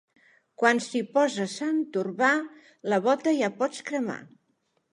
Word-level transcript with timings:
Quan 0.61 0.79
s'hi 0.85 1.01
posa 1.17 1.45
Sant 1.55 1.83
Urbà, 2.03 2.31
la 2.95 2.99
bota 3.11 3.37
ja 3.43 3.53
pots 3.63 3.87
cremar. 3.91 4.21